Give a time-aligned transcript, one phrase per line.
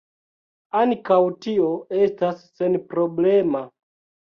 [0.79, 1.69] Ankaŭ tio
[2.07, 3.65] estas senproblema.